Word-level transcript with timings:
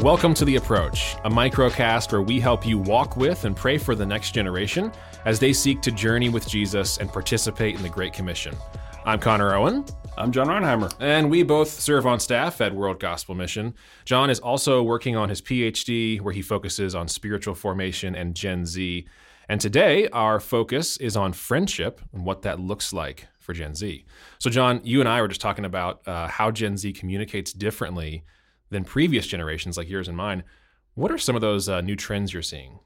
Welcome 0.00 0.34
to 0.34 0.44
The 0.44 0.56
Approach, 0.56 1.14
a 1.24 1.30
microcast 1.30 2.12
where 2.12 2.20
we 2.20 2.38
help 2.38 2.66
you 2.66 2.76
walk 2.76 3.16
with 3.16 3.46
and 3.46 3.56
pray 3.56 3.78
for 3.78 3.94
the 3.94 4.04
next 4.04 4.32
generation 4.32 4.92
as 5.24 5.40
they 5.40 5.54
seek 5.54 5.80
to 5.80 5.90
journey 5.90 6.28
with 6.28 6.46
Jesus 6.46 6.98
and 6.98 7.10
participate 7.10 7.76
in 7.76 7.82
the 7.82 7.88
Great 7.88 8.12
Commission. 8.12 8.54
I'm 9.06 9.18
Connor 9.18 9.54
Owen. 9.54 9.86
I'm 10.18 10.32
John 10.32 10.48
Reinheimer. 10.48 10.94
And 11.00 11.30
we 11.30 11.42
both 11.42 11.70
serve 11.70 12.06
on 12.06 12.20
staff 12.20 12.60
at 12.60 12.74
World 12.74 13.00
Gospel 13.00 13.34
Mission. 13.34 13.72
John 14.04 14.28
is 14.28 14.38
also 14.38 14.82
working 14.82 15.16
on 15.16 15.30
his 15.30 15.40
PhD, 15.40 16.20
where 16.20 16.34
he 16.34 16.42
focuses 16.42 16.94
on 16.94 17.08
spiritual 17.08 17.54
formation 17.54 18.14
and 18.14 18.34
Gen 18.34 18.66
Z. 18.66 19.06
And 19.48 19.62
today, 19.62 20.08
our 20.08 20.40
focus 20.40 20.98
is 20.98 21.16
on 21.16 21.32
friendship 21.32 22.02
and 22.12 22.26
what 22.26 22.42
that 22.42 22.60
looks 22.60 22.92
like 22.92 23.28
for 23.38 23.54
Gen 23.54 23.74
Z. 23.74 24.04
So, 24.40 24.50
John, 24.50 24.82
you 24.84 25.00
and 25.00 25.08
I 25.08 25.22
were 25.22 25.28
just 25.28 25.40
talking 25.40 25.64
about 25.64 26.06
uh, 26.06 26.28
how 26.28 26.50
Gen 26.50 26.76
Z 26.76 26.92
communicates 26.92 27.54
differently 27.54 28.24
than 28.70 28.84
previous 28.84 29.26
generations 29.26 29.76
like 29.76 29.88
yours 29.88 30.08
and 30.08 30.16
mine. 30.16 30.42
What 30.94 31.12
are 31.12 31.18
some 31.18 31.34
of 31.34 31.42
those 31.42 31.68
uh, 31.68 31.80
new 31.80 31.96
trends 31.96 32.32
you're 32.32 32.42
seeing? 32.42 32.80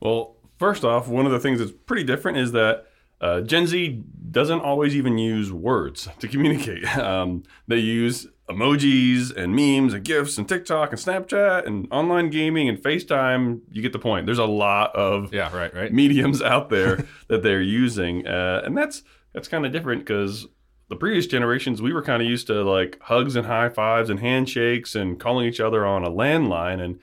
Well, 0.00 0.36
first 0.58 0.84
off, 0.84 1.08
one 1.08 1.26
of 1.26 1.32
the 1.32 1.40
things 1.40 1.58
that's 1.58 1.72
pretty 1.86 2.04
different 2.04 2.38
is 2.38 2.52
that 2.52 2.86
uh, 3.20 3.42
Gen 3.42 3.66
Z 3.66 4.02
doesn't 4.30 4.60
always 4.60 4.96
even 4.96 5.18
use 5.18 5.52
words 5.52 6.08
to 6.18 6.28
communicate. 6.28 6.84
Um, 7.00 7.44
they 7.66 7.78
use 7.78 8.26
emojis 8.48 9.34
and 9.34 9.54
memes 9.54 9.94
and 9.94 10.04
GIFs 10.04 10.38
and 10.38 10.48
TikTok 10.48 10.90
and 10.90 11.00
Snapchat 11.00 11.66
and 11.66 11.86
online 11.90 12.30
gaming 12.30 12.68
and 12.68 12.78
FaceTime. 12.78 13.60
You 13.70 13.80
get 13.80 13.92
the 13.92 13.98
point. 13.98 14.26
There's 14.26 14.38
a 14.38 14.44
lot 14.44 14.94
of 14.94 15.32
yeah, 15.32 15.54
right, 15.56 15.74
right. 15.74 15.92
mediums 16.02 16.42
out 16.42 16.68
there 16.68 17.04
that 17.28 17.42
they're 17.42 17.62
using, 17.62 18.26
uh, 18.26 18.62
and 18.64 18.76
that's 18.76 19.02
that's 19.32 19.48
kind 19.48 19.64
of 19.64 19.72
different 19.72 20.02
because 20.02 20.46
the 20.90 20.96
previous 20.96 21.28
generations 21.28 21.80
we 21.80 21.92
were 21.92 22.02
kind 22.02 22.20
of 22.20 22.28
used 22.28 22.48
to 22.48 22.64
like 22.64 22.98
hugs 23.02 23.36
and 23.36 23.46
high 23.46 23.68
fives 23.68 24.10
and 24.10 24.18
handshakes 24.18 24.96
and 24.96 25.20
calling 25.20 25.46
each 25.46 25.60
other 25.60 25.86
on 25.86 26.04
a 26.04 26.10
landline. 26.10 26.82
And 26.82 26.98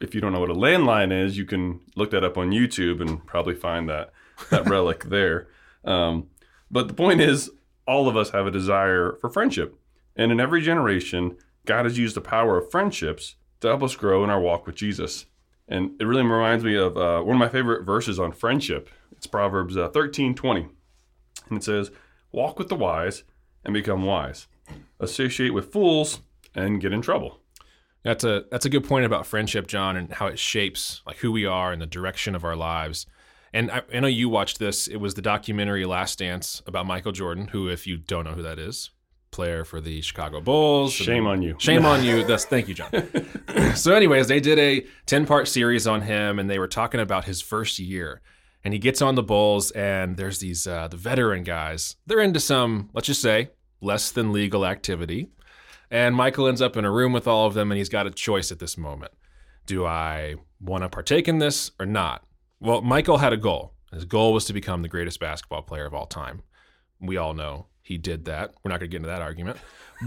if 0.00 0.12
you 0.12 0.20
don't 0.20 0.32
know 0.32 0.40
what 0.40 0.50
a 0.50 0.54
landline 0.54 1.12
is, 1.12 1.38
you 1.38 1.44
can 1.44 1.80
look 1.94 2.10
that 2.10 2.24
up 2.24 2.36
on 2.36 2.50
YouTube 2.50 3.00
and 3.00 3.24
probably 3.24 3.54
find 3.54 3.88
that 3.88 4.10
that 4.50 4.66
relic 4.68 5.04
there. 5.04 5.46
Um, 5.84 6.26
but 6.68 6.88
the 6.88 6.94
point 6.94 7.20
is, 7.20 7.50
all 7.86 8.08
of 8.08 8.16
us 8.16 8.30
have 8.30 8.46
a 8.46 8.50
desire 8.50 9.16
for 9.20 9.30
friendship. 9.30 9.78
And 10.16 10.32
in 10.32 10.40
every 10.40 10.60
generation, 10.60 11.36
God 11.64 11.84
has 11.84 11.96
used 11.96 12.16
the 12.16 12.20
power 12.20 12.58
of 12.58 12.70
friendships 12.70 13.36
to 13.60 13.68
help 13.68 13.84
us 13.84 13.94
grow 13.94 14.24
in 14.24 14.30
our 14.30 14.40
walk 14.40 14.66
with 14.66 14.74
Jesus. 14.74 15.26
And 15.68 15.92
it 16.00 16.06
really 16.06 16.22
reminds 16.22 16.64
me 16.64 16.74
of 16.74 16.96
uh, 16.96 17.22
one 17.22 17.36
of 17.36 17.40
my 17.40 17.48
favorite 17.48 17.84
verses 17.84 18.18
on 18.18 18.32
friendship. 18.32 18.90
It's 19.12 19.28
Proverbs 19.28 19.76
uh, 19.76 19.88
13 19.90 20.34
20. 20.34 20.66
And 21.48 21.58
it 21.58 21.62
says, 21.62 21.92
Walk 22.32 22.58
with 22.58 22.68
the 22.68 22.76
wise 22.76 23.24
and 23.64 23.74
become 23.74 24.04
wise. 24.04 24.46
Associate 25.00 25.50
with 25.50 25.72
fools 25.72 26.20
and 26.54 26.80
get 26.80 26.92
in 26.92 27.02
trouble. 27.02 27.40
That's 28.04 28.24
a 28.24 28.44
that's 28.50 28.64
a 28.64 28.70
good 28.70 28.84
point 28.84 29.04
about 29.04 29.26
friendship, 29.26 29.66
John, 29.66 29.96
and 29.96 30.12
how 30.12 30.26
it 30.26 30.38
shapes 30.38 31.02
like 31.06 31.16
who 31.16 31.32
we 31.32 31.46
are 31.46 31.72
and 31.72 31.82
the 31.82 31.86
direction 31.86 32.34
of 32.34 32.44
our 32.44 32.56
lives. 32.56 33.06
And 33.52 33.70
I, 33.70 33.82
I, 33.92 34.00
know 34.00 34.08
you 34.08 34.28
watched 34.28 34.58
this. 34.58 34.88
It 34.88 34.96
was 34.96 35.14
the 35.14 35.22
documentary 35.22 35.84
Last 35.86 36.18
Dance 36.18 36.62
about 36.66 36.86
Michael 36.86 37.12
Jordan, 37.12 37.48
who, 37.48 37.68
if 37.68 37.86
you 37.86 37.96
don't 37.96 38.24
know 38.24 38.32
who 38.32 38.42
that 38.42 38.58
is, 38.58 38.90
player 39.30 39.64
for 39.64 39.80
the 39.80 40.02
Chicago 40.02 40.40
Bulls. 40.40 40.92
Shame 40.92 41.26
on 41.26 41.42
you. 41.42 41.56
Shame 41.58 41.86
on 41.86 42.04
you. 42.04 42.24
That's 42.26 42.44
thank 42.44 42.68
you, 42.68 42.74
John. 42.74 42.90
so, 43.74 43.94
anyways, 43.94 44.28
they 44.28 44.40
did 44.40 44.58
a 44.58 44.86
ten 45.06 45.26
part 45.26 45.48
series 45.48 45.86
on 45.86 46.02
him, 46.02 46.38
and 46.38 46.48
they 46.48 46.58
were 46.58 46.68
talking 46.68 47.00
about 47.00 47.24
his 47.24 47.40
first 47.40 47.78
year. 47.78 48.20
And 48.68 48.74
he 48.74 48.78
gets 48.78 49.00
on 49.00 49.14
the 49.14 49.22
Bulls, 49.22 49.70
and 49.70 50.18
there's 50.18 50.40
these 50.40 50.66
uh, 50.66 50.88
the 50.88 50.96
veteran 50.98 51.42
guys. 51.42 51.96
They're 52.04 52.20
into 52.20 52.38
some, 52.38 52.90
let's 52.92 53.06
just 53.06 53.22
say, 53.22 53.48
less 53.80 54.10
than 54.10 54.30
legal 54.30 54.66
activity. 54.66 55.30
And 55.90 56.14
Michael 56.14 56.46
ends 56.46 56.60
up 56.60 56.76
in 56.76 56.84
a 56.84 56.90
room 56.90 57.14
with 57.14 57.26
all 57.26 57.46
of 57.46 57.54
them, 57.54 57.72
and 57.72 57.78
he's 57.78 57.88
got 57.88 58.06
a 58.06 58.10
choice 58.10 58.52
at 58.52 58.58
this 58.58 58.76
moment. 58.76 59.12
Do 59.64 59.86
I 59.86 60.34
want 60.60 60.82
to 60.82 60.90
partake 60.90 61.28
in 61.28 61.38
this 61.38 61.70
or 61.80 61.86
not? 61.86 62.26
Well, 62.60 62.82
Michael 62.82 63.16
had 63.16 63.32
a 63.32 63.38
goal. 63.38 63.72
His 63.90 64.04
goal 64.04 64.34
was 64.34 64.44
to 64.44 64.52
become 64.52 64.82
the 64.82 64.88
greatest 64.88 65.18
basketball 65.18 65.62
player 65.62 65.86
of 65.86 65.94
all 65.94 66.04
time. 66.04 66.42
We 67.00 67.16
all 67.16 67.32
know 67.32 67.68
he 67.80 67.96
did 67.96 68.26
that. 68.26 68.52
We're 68.62 68.68
not 68.68 68.80
going 68.80 68.90
to 68.90 68.92
get 68.92 68.98
into 68.98 69.08
that 69.08 69.22
argument. 69.22 69.56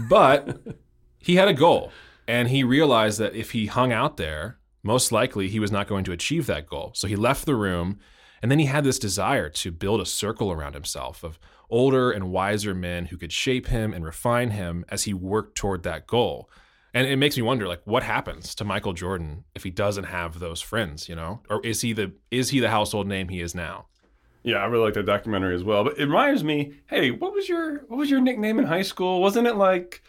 But 0.08 0.56
he 1.18 1.34
had 1.34 1.48
a 1.48 1.52
goal, 1.52 1.90
and 2.28 2.48
he 2.48 2.62
realized 2.62 3.18
that 3.18 3.34
if 3.34 3.50
he 3.50 3.66
hung 3.66 3.92
out 3.92 4.18
there, 4.18 4.60
most 4.84 5.10
likely 5.10 5.48
he 5.48 5.58
was 5.58 5.72
not 5.72 5.88
going 5.88 6.04
to 6.04 6.12
achieve 6.12 6.46
that 6.46 6.68
goal. 6.68 6.92
So 6.94 7.08
he 7.08 7.16
left 7.16 7.44
the 7.44 7.56
room, 7.56 7.98
and 8.42 8.50
then 8.50 8.58
he 8.58 8.66
had 8.66 8.84
this 8.84 8.98
desire 8.98 9.48
to 9.48 9.70
build 9.70 10.00
a 10.00 10.06
circle 10.06 10.50
around 10.50 10.74
himself 10.74 11.22
of 11.22 11.38
older 11.70 12.10
and 12.10 12.30
wiser 12.30 12.74
men 12.74 13.06
who 13.06 13.16
could 13.16 13.32
shape 13.32 13.68
him 13.68 13.94
and 13.94 14.04
refine 14.04 14.50
him 14.50 14.84
as 14.88 15.04
he 15.04 15.14
worked 15.14 15.56
toward 15.56 15.84
that 15.84 16.06
goal. 16.06 16.50
And 16.92 17.06
it 17.06 17.16
makes 17.16 17.36
me 17.36 17.42
wonder, 17.42 17.66
like, 17.66 17.80
what 17.84 18.02
happens 18.02 18.54
to 18.56 18.64
Michael 18.64 18.92
Jordan 18.92 19.44
if 19.54 19.62
he 19.62 19.70
doesn't 19.70 20.04
have 20.04 20.40
those 20.40 20.60
friends, 20.60 21.08
you 21.08 21.14
know? 21.14 21.40
Or 21.48 21.64
is 21.64 21.80
he 21.80 21.94
the 21.94 22.12
is 22.30 22.50
he 22.50 22.60
the 22.60 22.68
household 22.68 23.06
name 23.06 23.28
he 23.28 23.40
is 23.40 23.54
now? 23.54 23.86
Yeah, 24.42 24.56
I 24.56 24.66
really 24.66 24.84
like 24.84 24.94
that 24.94 25.06
documentary 25.06 25.54
as 25.54 25.64
well. 25.64 25.84
But 25.84 25.98
it 25.98 26.04
reminds 26.04 26.42
me, 26.42 26.74
hey, 26.86 27.10
what 27.10 27.32
was 27.32 27.48
your 27.48 27.84
what 27.86 27.96
was 27.96 28.10
your 28.10 28.20
nickname 28.20 28.58
in 28.58 28.66
high 28.66 28.82
school? 28.82 29.22
Wasn't 29.22 29.46
it 29.46 29.56
like 29.56 30.02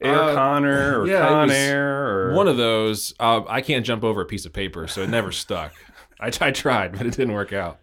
Air 0.00 0.20
uh, 0.20 0.34
Connor 0.34 1.00
or 1.00 1.06
yeah, 1.06 1.28
Con 1.28 1.50
Air 1.50 2.06
or 2.08 2.34
one 2.34 2.48
of 2.48 2.56
those? 2.56 3.14
Uh, 3.20 3.42
I 3.46 3.60
can't 3.60 3.86
jump 3.86 4.02
over 4.02 4.22
a 4.22 4.26
piece 4.26 4.46
of 4.46 4.52
paper, 4.52 4.88
so 4.88 5.02
it 5.02 5.10
never 5.10 5.30
stuck. 5.30 5.72
I, 6.20 6.32
I 6.40 6.50
tried, 6.50 6.92
but 6.92 7.06
it 7.06 7.16
didn't 7.16 7.34
work 7.34 7.52
out. 7.52 7.80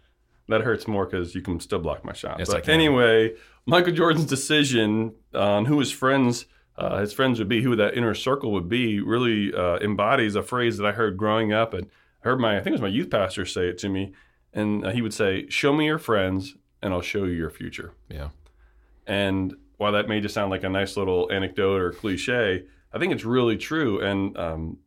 That 0.48 0.62
hurts 0.62 0.88
more 0.88 1.06
because 1.06 1.34
you 1.34 1.42
can 1.42 1.60
still 1.60 1.78
block 1.78 2.04
my 2.04 2.12
shot. 2.12 2.38
Yes, 2.38 2.48
but 2.48 2.68
anyway, 2.68 3.34
Michael 3.64 3.92
Jordan's 3.92 4.26
decision 4.26 5.14
on 5.34 5.66
who 5.66 5.78
his 5.78 5.92
friends 5.92 6.46
uh, 6.76 6.98
his 6.98 7.12
friends 7.12 7.38
would 7.38 7.48
be, 7.48 7.62
who 7.62 7.76
that 7.76 7.96
inner 7.96 8.14
circle 8.14 8.52
would 8.52 8.68
be, 8.68 9.00
really 9.00 9.54
uh, 9.54 9.78
embodies 9.80 10.34
a 10.34 10.42
phrase 10.42 10.78
that 10.78 10.86
I 10.86 10.92
heard 10.92 11.16
growing 11.16 11.52
up, 11.52 11.74
and 11.74 11.86
I 12.24 12.28
heard 12.28 12.40
my 12.40 12.56
I 12.56 12.60
think 12.60 12.68
it 12.68 12.72
was 12.72 12.80
my 12.80 12.88
youth 12.88 13.10
pastor 13.10 13.44
say 13.44 13.68
it 13.68 13.78
to 13.78 13.88
me, 13.88 14.12
and 14.52 14.86
uh, 14.86 14.90
he 14.90 15.02
would 15.02 15.14
say, 15.14 15.46
"Show 15.48 15.72
me 15.72 15.86
your 15.86 15.98
friends, 15.98 16.56
and 16.80 16.92
I'll 16.92 17.02
show 17.02 17.24
you 17.24 17.32
your 17.32 17.50
future." 17.50 17.92
Yeah. 18.08 18.28
And 19.06 19.54
while 19.76 19.92
that 19.92 20.08
may 20.08 20.20
just 20.20 20.34
sound 20.34 20.50
like 20.50 20.64
a 20.64 20.68
nice 20.68 20.96
little 20.96 21.30
anecdote 21.30 21.80
or 21.80 21.92
cliche, 21.92 22.64
I 22.92 22.98
think 22.98 23.12
it's 23.12 23.24
really 23.24 23.58
true, 23.58 24.00
and 24.00 24.36
um, 24.38 24.78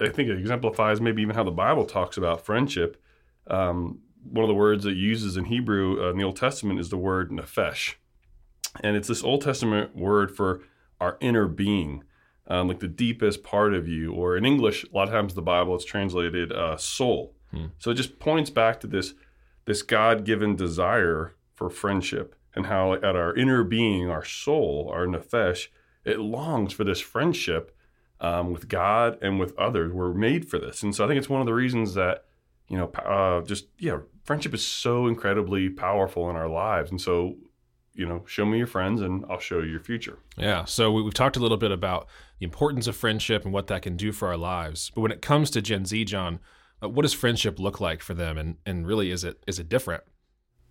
I 0.00 0.08
think 0.08 0.28
it 0.28 0.38
exemplifies 0.38 1.00
maybe 1.00 1.22
even 1.22 1.34
how 1.34 1.44
the 1.44 1.50
Bible 1.50 1.84
talks 1.84 2.16
about 2.16 2.44
friendship. 2.44 3.00
Um, 3.46 4.00
one 4.24 4.44
of 4.44 4.48
the 4.48 4.54
words 4.54 4.86
it 4.86 4.96
uses 4.96 5.36
in 5.36 5.44
Hebrew 5.44 6.04
uh, 6.04 6.10
in 6.10 6.18
the 6.18 6.24
Old 6.24 6.36
Testament 6.36 6.80
is 6.80 6.88
the 6.88 6.96
word 6.96 7.30
nephesh, 7.30 7.94
and 8.82 8.96
it's 8.96 9.08
this 9.08 9.22
Old 9.22 9.42
Testament 9.42 9.96
word 9.96 10.34
for 10.34 10.62
our 11.00 11.16
inner 11.20 11.46
being, 11.46 12.04
um, 12.48 12.68
like 12.68 12.80
the 12.80 12.88
deepest 12.88 13.44
part 13.44 13.74
of 13.74 13.86
you. 13.86 14.12
Or 14.12 14.36
in 14.36 14.44
English, 14.44 14.84
a 14.84 14.96
lot 14.96 15.08
of 15.08 15.14
times 15.14 15.34
the 15.34 15.42
Bible 15.42 15.74
it's 15.74 15.84
translated 15.84 16.52
uh, 16.52 16.76
soul. 16.76 17.34
Hmm. 17.50 17.66
So 17.78 17.90
it 17.90 17.94
just 17.94 18.18
points 18.18 18.50
back 18.50 18.80
to 18.80 18.86
this 18.86 19.14
this 19.66 19.82
God 19.82 20.24
given 20.24 20.56
desire 20.56 21.34
for 21.54 21.70
friendship 21.70 22.34
and 22.54 22.66
how 22.66 22.94
at 22.94 23.04
our 23.16 23.34
inner 23.34 23.64
being, 23.64 24.08
our 24.08 24.24
soul, 24.24 24.90
our 24.92 25.06
nefesh, 25.06 25.68
it 26.04 26.18
longs 26.20 26.72
for 26.72 26.84
this 26.84 27.00
friendship 27.00 27.74
um, 28.20 28.52
with 28.52 28.68
God 28.68 29.18
and 29.22 29.38
with 29.38 29.56
others. 29.58 29.92
We're 29.92 30.14
made 30.14 30.48
for 30.48 30.58
this, 30.58 30.82
and 30.82 30.94
so 30.94 31.04
I 31.04 31.08
think 31.08 31.18
it's 31.18 31.28
one 31.28 31.40
of 31.40 31.46
the 31.46 31.54
reasons 31.54 31.94
that 31.94 32.24
you 32.68 32.78
know, 32.78 32.86
uh, 32.86 33.42
just 33.42 33.66
yeah, 33.78 33.98
friendship 34.24 34.54
is 34.54 34.66
so 34.66 35.06
incredibly 35.06 35.68
powerful 35.68 36.30
in 36.30 36.36
our 36.36 36.48
lives, 36.48 36.90
and 36.90 37.00
so 37.00 37.36
you 37.94 38.06
know, 38.06 38.24
show 38.26 38.44
me 38.44 38.58
your 38.58 38.66
friends 38.66 39.00
and 39.00 39.24
I'll 39.30 39.38
show 39.38 39.60
you 39.60 39.70
your 39.70 39.80
future. 39.80 40.18
Yeah. 40.36 40.64
So 40.64 40.90
we, 40.90 41.04
have 41.04 41.14
talked 41.14 41.36
a 41.36 41.40
little 41.40 41.56
bit 41.56 41.70
about 41.70 42.08
the 42.40 42.44
importance 42.44 42.86
of 42.86 42.96
friendship 42.96 43.44
and 43.44 43.54
what 43.54 43.68
that 43.68 43.82
can 43.82 43.96
do 43.96 44.10
for 44.10 44.28
our 44.28 44.36
lives. 44.36 44.90
But 44.94 45.02
when 45.02 45.12
it 45.12 45.22
comes 45.22 45.48
to 45.50 45.62
Gen 45.62 45.86
Z, 45.86 46.04
John, 46.04 46.40
uh, 46.82 46.88
what 46.88 47.02
does 47.02 47.12
friendship 47.12 47.58
look 47.58 47.80
like 47.80 48.02
for 48.02 48.14
them? 48.14 48.36
And, 48.36 48.56
and 48.66 48.86
really, 48.86 49.10
is 49.10 49.22
it 49.24 49.42
is 49.46 49.58
it 49.58 49.68
different? 49.68 50.02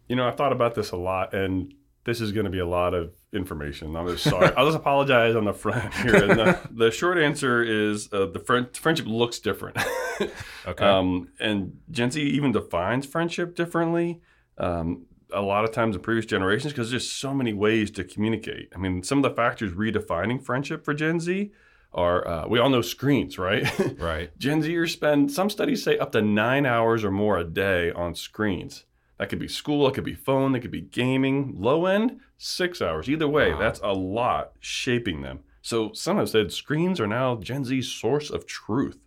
You 0.10 0.18
know, 0.18 0.28
I've 0.28 0.36
thought 0.36 0.52
about 0.52 0.76
this 0.76 0.92
a 0.92 0.98
lot, 0.98 1.34
and 1.34 1.74
this 2.04 2.20
is 2.20 2.34
going 2.34 2.44
to 2.44 2.52
be 2.52 2.60
a 2.60 2.68
lot 2.68 2.94
of 2.94 3.14
information. 3.34 3.96
I'm 3.96 4.08
just 4.08 4.24
sorry. 4.24 4.52
I'll 4.56 4.66
just 4.66 4.78
apologize 4.78 5.36
on 5.36 5.46
the 5.46 5.54
front 5.54 5.94
here. 5.96 6.12
The, 6.12 6.60
the, 6.72 6.92
short 6.92 7.18
answer 7.18 7.64
is 7.64 8.12
uh, 8.14 8.28
the 8.28 8.40
friend, 8.40 8.76
friendship 8.76 9.08
looks 9.08 9.40
different. 9.40 9.78
okay. 10.66 10.86
Um, 10.86 11.30
and 11.40 11.80
Gen 11.92 12.12
Z 12.12 12.22
even 12.22 12.52
defines 12.52 13.06
friendship 13.06 13.56
differently. 13.56 14.22
Um, 14.58 15.06
a 15.34 15.42
lot 15.42 15.64
of 15.64 15.72
times 15.72 15.96
in 15.96 16.02
previous 16.02 16.26
generations 16.26 16.74
because 16.74 16.92
there's 16.92 17.10
so 17.10 17.34
many 17.34 17.54
ways 17.54 17.92
to 17.92 18.04
communicate. 18.04 18.72
I 18.76 18.78
mean, 18.78 19.04
some 19.04 19.18
of 19.18 19.24
the 19.24 19.36
factors 19.36 19.74
redefining 19.74 20.44
friendship 20.44 20.86
for 20.86 20.94
Gen 20.94 21.20
Z 21.20 21.52
are 21.94 22.28
uh, 22.28 22.48
we 22.48 22.60
all 22.60 22.70
know 22.70 22.82
screens, 22.82 23.38
right? 23.38 23.70
Right. 24.00 24.38
Gen 24.38 24.62
Zers 24.62 24.92
spend 24.92 25.32
some 25.32 25.50
studies 25.50 25.84
say 25.84 25.98
up 25.98 26.12
to 26.14 26.22
nine 26.22 26.66
hours 26.66 27.04
or 27.04 27.12
more 27.12 27.38
a 27.38 27.44
day 27.44 27.92
on 27.92 28.16
screens. 28.16 28.86
That 29.18 29.30
could 29.30 29.40
be 29.40 29.48
school, 29.48 29.88
it 29.88 29.94
could 29.94 30.04
be 30.04 30.16
phone, 30.16 30.56
it 30.56 30.62
could 30.62 30.72
be 30.72 30.82
gaming. 30.82 31.56
Low 31.58 31.86
end, 31.86 32.20
six 32.38 32.82
hours. 32.82 33.10
Either 33.10 33.28
way, 33.28 33.54
wow. 33.54 33.60
that's 33.60 33.80
a 33.82 33.92
lot 33.92 34.54
shaping 34.60 35.22
them. 35.22 35.40
So 35.62 35.94
some 35.94 36.18
have 36.18 36.30
said 36.30 36.52
screens 36.52 37.00
are 37.00 37.08
now 37.08 37.36
Gen 37.36 37.64
Z's 37.64 37.90
source 37.90 38.30
of 38.30 38.46
truth. 38.46 39.00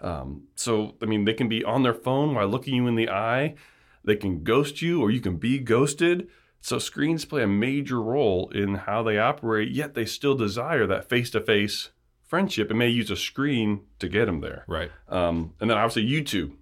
Um, 0.00 0.42
so 0.56 0.96
I 1.00 1.06
mean, 1.06 1.24
they 1.24 1.32
can 1.32 1.48
be 1.48 1.64
on 1.64 1.82
their 1.82 1.94
phone 1.94 2.34
while 2.34 2.48
looking 2.48 2.74
you 2.74 2.86
in 2.86 2.96
the 2.96 3.08
eye 3.08 3.54
they 4.06 4.16
can 4.16 4.42
ghost 4.42 4.80
you 4.80 5.02
or 5.02 5.10
you 5.10 5.20
can 5.20 5.36
be 5.36 5.58
ghosted. 5.58 6.28
So 6.60 6.78
screens 6.78 7.24
play 7.24 7.42
a 7.42 7.48
major 7.48 8.00
role 8.00 8.48
in 8.50 8.74
how 8.76 9.02
they 9.02 9.18
operate, 9.18 9.70
yet 9.70 9.94
they 9.94 10.06
still 10.06 10.34
desire 10.34 10.86
that 10.86 11.08
face 11.08 11.30
to 11.30 11.40
face 11.40 11.90
friendship 12.24 12.70
and 12.70 12.78
may 12.78 12.88
use 12.88 13.10
a 13.10 13.16
screen 13.16 13.82
to 13.98 14.08
get 14.08 14.24
them 14.24 14.40
there. 14.40 14.64
Right. 14.66 14.90
Um, 15.08 15.54
and 15.60 15.68
then 15.68 15.76
obviously 15.76 16.08
YouTube. 16.08 16.52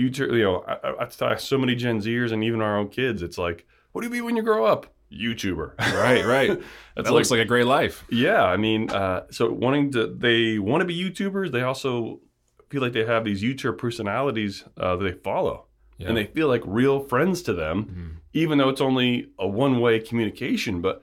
YouTube, 0.00 0.32
you 0.36 0.42
know, 0.44 0.64
I, 0.66 1.02
I, 1.02 1.04
tell 1.06 1.36
so 1.38 1.58
many 1.58 1.74
Gen 1.74 2.00
Zers 2.00 2.32
and 2.32 2.42
even 2.44 2.60
our 2.60 2.78
own 2.78 2.88
kids, 2.88 3.22
it's 3.22 3.38
like, 3.38 3.66
what 3.92 4.00
do 4.00 4.06
you 4.06 4.12
be 4.12 4.20
when 4.20 4.36
you 4.36 4.42
grow 4.42 4.64
up? 4.64 4.86
YouTuber. 5.12 5.78
Right. 5.78 6.24
Right. 6.24 6.60
That 6.96 7.04
like, 7.06 7.12
looks 7.14 7.30
like 7.30 7.40
a 7.40 7.44
great 7.46 7.66
life. 7.66 8.04
yeah. 8.10 8.44
I 8.44 8.56
mean, 8.56 8.90
uh, 8.90 9.22
so 9.30 9.50
wanting 9.50 9.90
to, 9.92 10.06
they 10.06 10.58
want 10.58 10.82
to 10.82 10.84
be 10.84 10.94
YouTubers. 11.02 11.50
They 11.50 11.62
also 11.62 12.20
feel 12.68 12.82
like 12.82 12.92
they 12.92 13.04
have 13.06 13.24
these 13.24 13.42
YouTuber 13.42 13.78
personalities 13.78 14.64
uh, 14.76 14.96
that 14.96 15.04
they 15.04 15.12
follow, 15.12 15.66
Yeah. 15.98 16.08
and 16.08 16.16
they 16.16 16.26
feel 16.26 16.46
like 16.48 16.62
real 16.66 17.00
friends 17.00 17.42
to 17.42 17.52
them, 17.54 17.84
Mhm. 17.84 18.20
even 18.34 18.58
though 18.58 18.68
it's 18.68 18.80
only 18.82 19.28
a 19.38 19.48
one-way 19.48 19.98
communication. 20.00 20.80
But 20.82 21.02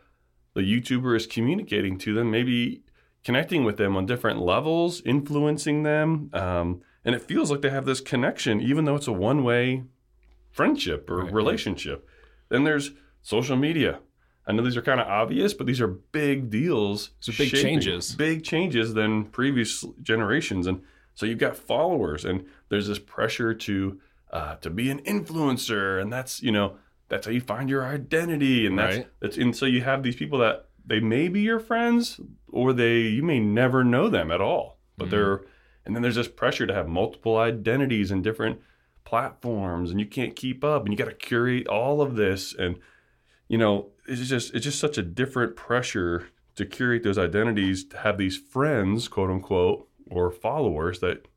the 0.53 0.61
YouTuber 0.61 1.15
is 1.17 1.25
communicating 1.25 1.97
to 1.99 2.13
them, 2.13 2.29
maybe 2.31 2.83
connecting 3.23 3.63
with 3.65 3.77
them 3.77 3.97
on 3.97 4.05
different 4.05 4.39
levels, 4.39 5.01
influencing 5.01 5.83
them, 5.83 6.29
um, 6.33 6.81
and 7.07 7.15
it 7.15 7.21
feels 7.23 7.49
like 7.49 7.61
they 7.61 7.69
have 7.71 7.85
this 7.85 8.01
connection, 8.01 8.61
even 8.61 8.85
though 8.85 8.95
it's 8.95 9.07
a 9.07 9.11
one-way 9.13 9.83
friendship 10.51 11.09
or 11.09 11.15
Right, 11.15 11.23
right. 11.25 11.33
relationship. 11.33 12.07
Then 12.49 12.63
there's 12.63 12.91
social 13.21 13.55
media. 13.55 13.99
I 14.45 14.51
know 14.53 14.63
these 14.63 14.77
are 14.77 14.81
kind 14.81 14.99
of 15.01 15.07
obvious, 15.07 15.53
but 15.53 15.67
these 15.67 15.81
are 15.81 15.87
big 15.87 16.49
deals. 16.49 17.11
Are 17.27 17.31
big 17.37 17.49
shaping- 17.49 17.61
changes. 17.63 18.15
Big 18.15 18.43
changes 18.43 18.93
than 18.93 19.25
previous 19.25 19.83
generations. 20.01 20.67
And 20.67 20.81
so 21.15 21.25
you've 21.25 21.39
got 21.39 21.57
followers, 21.57 22.23
and 22.25 22.45
there's 22.69 22.87
this 22.87 22.99
pressure 22.99 23.53
to 23.53 23.99
uh, 24.31 24.55
to 24.57 24.69
be 24.69 24.89
an 24.91 24.99
influencer, 25.03 26.01
and 26.01 26.11
that's 26.11 26.43
you 26.43 26.51
know 26.51 26.75
that's 27.09 27.25
how 27.25 27.31
you 27.31 27.39
find 27.41 27.69
your 27.69 27.85
identity, 27.85 28.65
and 28.67 28.77
that's 28.77 28.97
Right. 28.97 29.07
that's 29.21 29.37
and 29.37 29.55
so 29.55 29.65
you 29.65 29.81
have 29.81 30.03
these 30.03 30.15
people 30.17 30.39
that 30.39 30.67
they 30.85 30.99
may 30.99 31.27
be 31.29 31.41
your 31.41 31.59
friends, 31.59 32.19
or 32.49 32.73
they 32.73 32.99
you 32.99 33.23
may 33.23 33.39
never 33.39 33.83
know 33.85 34.09
them 34.09 34.29
at 34.31 34.41
all, 34.41 34.79
but 34.97 35.07
Mhm. 35.07 35.11
they're 35.11 35.41
and 35.87 35.95
then 35.95 36.03
there's 36.03 36.15
this 36.15 36.27
pressure 36.27 36.67
to 36.67 36.73
have 36.73 36.87
multiple 36.87 37.37
identities 37.37 38.11
and 38.11 38.23
different 38.23 38.59
platforms, 39.05 39.89
and 39.89 39.99
you 39.99 40.05
can't 40.05 40.35
keep 40.35 40.63
up, 40.63 40.83
and 40.83 40.91
you 40.91 40.97
got 40.97 41.09
to 41.09 41.15
curate 41.15 41.67
all 41.67 42.01
of 42.01 42.15
this, 42.15 42.53
and 42.53 42.77
you 43.47 43.57
know 43.57 43.87
it's 44.07 44.27
just 44.27 44.53
it's 44.53 44.65
just 44.65 44.79
such 44.79 44.97
a 44.97 45.03
different 45.03 45.55
pressure 45.55 46.27
to 46.55 46.65
curate 46.65 47.03
those 47.03 47.17
identities 47.17 47.83
to 47.85 47.97
have 47.97 48.17
these 48.17 48.37
friends 48.37 49.07
quote 49.07 49.29
unquote 49.29 49.87
or 50.09 50.31
followers 50.31 50.99
that 50.99 51.27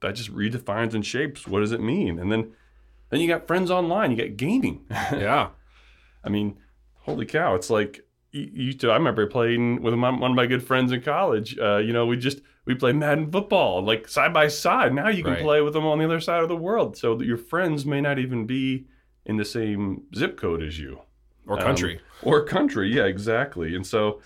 that 0.00 0.14
just 0.14 0.32
redefines 0.34 0.94
and 0.94 1.04
shapes 1.04 1.46
what 1.46 1.60
does 1.60 1.72
it 1.72 1.80
mean 1.80 2.18
and 2.18 2.30
then 2.30 2.52
then 3.10 3.20
you 3.20 3.26
got 3.28 3.46
friends 3.46 3.70
online 3.70 4.10
you 4.10 4.16
got 4.16 4.36
gaming 4.36 4.84
Yeah. 4.90 5.50
i 6.22 6.28
mean 6.28 6.58
holy 7.00 7.26
cow 7.26 7.54
it's 7.54 7.70
like 7.70 8.06
you, 8.32 8.50
you 8.52 8.72
two, 8.72 8.90
i 8.90 8.94
remember 8.94 9.26
playing 9.26 9.82
with 9.82 9.94
my, 9.94 10.10
one 10.10 10.32
of 10.32 10.36
my 10.36 10.46
good 10.46 10.62
friends 10.62 10.92
in 10.92 11.00
college 11.00 11.58
uh, 11.58 11.78
you 11.78 11.92
know 11.92 12.06
we 12.06 12.16
just 12.16 12.40
we 12.66 12.74
play 12.74 12.92
madden 12.92 13.30
football 13.30 13.82
like 13.82 14.06
side 14.08 14.34
by 14.34 14.48
side. 14.48 14.92
Now 14.92 15.08
you 15.08 15.22
can 15.22 15.32
Right. 15.34 15.42
play 15.42 15.60
with 15.62 15.72
them 15.72 15.86
on 15.86 15.98
the 15.98 16.04
other 16.04 16.20
side 16.20 16.42
of 16.42 16.48
the 16.48 16.56
world 16.56 16.96
so 16.96 17.14
that 17.14 17.24
your 17.26 17.36
friends 17.38 17.86
may 17.86 18.00
not 18.00 18.18
even 18.18 18.44
be 18.46 18.86
in 19.24 19.36
the 19.36 19.44
same 19.44 20.02
zip 20.14 20.36
code 20.36 20.62
as 20.62 20.78
you. 20.78 21.00
Or 21.46 21.56
Um, 21.58 21.62
country. 21.64 22.00
or 22.22 22.44
country 22.44 22.92
yeah 22.92 23.04
exactly. 23.04 23.74
And 23.74 23.86
so 23.86 24.20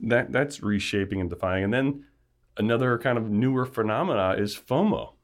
that 0.00 0.32
that's 0.32 0.62
reshaping 0.62 1.20
and 1.20 1.28
defining 1.28 1.64
and 1.64 1.74
then 1.74 2.04
another 2.56 2.98
kind 2.98 3.18
of 3.18 3.30
newer 3.30 3.64
phenomena 3.66 4.34
is 4.38 4.56
fomo. 4.56 5.14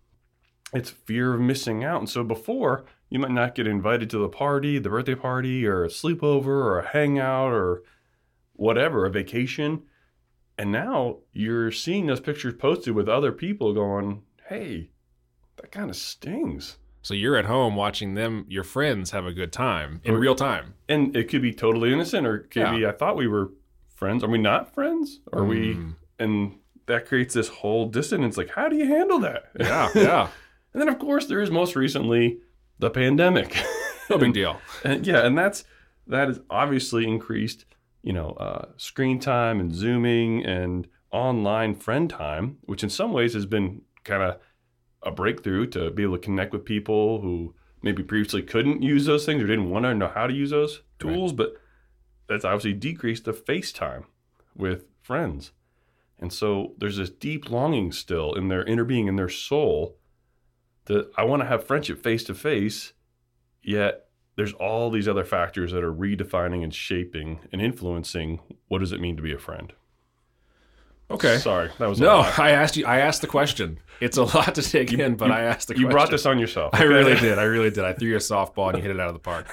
It's 0.74 0.90
fear 0.90 1.34
of 1.34 1.40
missing 1.40 1.84
out. 1.84 2.00
And 2.00 2.08
so 2.08 2.22
before 2.24 2.84
you 3.08 3.18
might 3.18 3.30
not 3.30 3.54
get 3.54 3.66
invited 3.66 4.10
to 4.10 4.18
the 4.18 4.28
party 4.28 4.78
the 4.78 4.90
birthday 4.90 5.14
party 5.14 5.64
or 5.66 5.84
a 5.84 5.88
sleepover 5.88 6.46
or 6.46 6.78
a 6.80 6.88
hangout 6.88 7.52
or 7.52 7.82
whatever 8.54 9.06
a 9.06 9.10
vacation 9.10 9.82
and 10.58 10.72
now 10.72 11.18
you're 11.32 11.70
seeing 11.70 12.06
those 12.06 12.20
pictures 12.20 12.54
posted 12.58 12.94
with 12.94 13.08
other 13.08 13.32
people 13.32 13.72
going 13.72 14.22
hey 14.48 14.90
that 15.56 15.70
kind 15.72 15.90
of 15.90 15.96
stings 15.96 16.78
So 17.02 17.14
you're 17.14 17.36
at 17.36 17.46
home 17.46 17.74
watching 17.76 18.14
them, 18.14 18.44
your 18.48 18.64
friends, 18.64 19.12
have 19.12 19.24
a 19.26 19.32
good 19.32 19.52
time 19.52 20.00
in 20.04 20.14
real 20.16 20.34
time. 20.34 20.74
and 20.88 21.16
it 21.16 21.28
could 21.28 21.42
be 21.42 21.52
totally 21.52 21.92
innocent 21.92 22.26
or 22.26 22.36
it 22.36 22.50
could 22.50 22.62
Yeah. 22.62 22.76
be 22.76 22.86
i 22.86 22.92
thought 22.92 23.16
we 23.16 23.28
were 23.28 23.50
friends 23.94 24.22
are 24.22 24.28
we 24.28 24.38
not 24.38 24.74
friends 24.74 25.20
are 25.32 25.44
we 25.44 25.74
Mm. 25.74 25.94
and 26.18 26.58
that 26.86 27.06
creates 27.06 27.34
this 27.34 27.48
whole 27.48 27.86
dissonance 27.88 28.36
like 28.36 28.50
how 28.50 28.68
do 28.68 28.76
you 28.76 28.86
handle 28.86 29.18
that 29.20 29.50
Yeah. 29.58 29.88
Yeah. 29.94 30.28
and 30.72 30.80
then 30.80 30.88
of 30.88 30.98
course 30.98 31.26
there 31.26 31.40
is 31.40 31.50
most 31.50 31.76
recently 31.76 32.38
the 32.78 32.90
pandemic 32.90 33.56
No 34.10 34.18
big 34.18 34.32
deal. 34.40 34.60
and 34.84 35.06
yeah 35.06 35.26
and 35.26 35.36
that's 35.36 35.64
that 36.06 36.28
has 36.28 36.40
obviously 36.48 37.06
increased 37.06 37.64
you 38.08 38.12
know 38.12 38.30
uh, 38.30 38.66
screen 38.76 39.18
time 39.20 39.60
and 39.60 39.74
zooming 39.74 40.44
and 40.44 40.88
online 41.12 41.74
friend 41.74 42.10
time 42.10 42.58
which 42.62 42.82
in 42.82 42.90
some 42.90 43.12
ways 43.12 43.34
has 43.34 43.46
been 43.46 43.82
kind 44.04 44.22
of 44.22 44.38
a 45.02 45.10
breakthrough 45.10 45.66
to 45.66 45.90
be 45.90 46.02
able 46.02 46.16
to 46.16 46.22
connect 46.22 46.52
with 46.52 46.64
people 46.64 47.20
who 47.20 47.54
maybe 47.82 48.02
previously 48.02 48.42
couldn't 48.42 48.82
use 48.82 49.04
those 49.06 49.24
things 49.24 49.42
or 49.42 49.46
didn't 49.46 49.70
want 49.70 49.84
to 49.84 49.94
know 49.94 50.08
how 50.08 50.26
to 50.26 50.34
use 50.34 50.50
those 50.50 50.82
tools 50.98 51.32
but 51.32 51.54
that's 52.28 52.44
obviously 52.44 52.74
decreased 52.74 53.24
the 53.24 53.32
FaceTime 53.32 54.04
with 54.54 54.84
friends. 55.00 55.52
And 56.18 56.32
so 56.32 56.74
there's 56.78 56.98
this 56.98 57.10
deep 57.10 57.50
longing 57.50 57.90
still 57.92 58.34
in 58.34 58.48
their 58.48 58.64
inner 58.64 58.84
being, 58.84 59.06
in 59.06 59.16
their 59.16 59.28
soul, 59.28 59.96
that 60.84 61.10
I 61.16 61.24
want 61.24 61.42
to 61.42 61.48
have 61.48 61.66
friendship 61.66 62.02
face 62.02 62.24
to 62.24 62.34
face, 62.34 62.92
yet 63.62 64.07
there's 64.38 64.52
all 64.52 64.88
these 64.88 65.08
other 65.08 65.24
factors 65.24 65.72
that 65.72 65.82
are 65.82 65.92
redefining 65.92 66.62
and 66.62 66.72
shaping 66.72 67.40
and 67.52 67.60
influencing 67.60 68.38
what 68.68 68.78
does 68.78 68.92
it 68.92 69.00
mean 69.00 69.16
to 69.16 69.22
be 69.22 69.32
a 69.34 69.38
friend. 69.38 69.72
Okay. 71.10 71.38
Sorry, 71.38 71.70
that 71.80 71.88
was 71.88 71.98
No. 71.98 72.18
I 72.20 72.52
asked 72.52 72.76
you. 72.76 72.86
I 72.86 73.00
asked 73.00 73.20
the 73.20 73.26
question. 73.26 73.80
It's 74.00 74.16
a 74.16 74.22
lot 74.22 74.54
to 74.54 74.62
take 74.62 74.92
you, 74.92 75.04
in, 75.04 75.16
but 75.16 75.26
you- 75.26 75.32
I 75.34 75.40
asked 75.40 75.66
the 75.66 75.74
question. 75.74 75.80
You 75.80 75.86
question. 75.88 75.96
brought 75.96 76.10
this 76.12 76.24
on 76.24 76.38
yourself. 76.38 76.70
I 76.72 76.84
really 76.84 77.16
did. 77.16 77.36
I 77.36 77.42
really 77.42 77.70
did. 77.70 77.82
I 77.84 77.94
threw 77.94 78.10
you 78.10 78.14
a 78.14 78.20
softball 78.20 78.68
and 78.68 78.76
you 78.78 78.82
hit 78.82 78.92
it 78.92 79.00
out 79.00 79.08
of 79.08 79.14
the 79.14 79.18
park. 79.18 79.48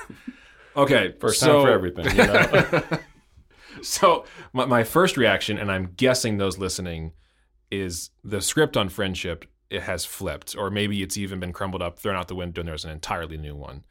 Okay, 0.77 1.15
First 1.19 1.39
so, 1.39 1.47
time 1.47 1.65
for 1.65 1.71
everything. 1.71 2.05
You 2.15 2.27
know? 2.27 2.83
so 3.81 4.25
my, 4.53 4.65
my 4.65 4.83
first 4.83 5.17
reaction, 5.17 5.57
and 5.57 5.71
I'm 5.71 5.93
guessing 5.97 6.37
those 6.37 6.59
listening, 6.59 7.13
is 7.71 8.11
the 8.23 8.39
script 8.39 8.77
on 8.77 8.89
friendship. 8.89 9.45
It 9.71 9.81
has 9.81 10.05
flipped, 10.05 10.55
or 10.55 10.69
maybe 10.69 11.01
it's 11.01 11.17
even 11.17 11.39
been 11.39 11.53
crumbled 11.53 11.81
up, 11.81 11.97
thrown 11.97 12.15
out 12.15 12.27
the 12.27 12.35
window, 12.35 12.61
and 12.61 12.69
there's 12.69 12.85
an 12.85 12.91
entirely 12.91 13.37
new 13.37 13.55
one. 13.55 13.83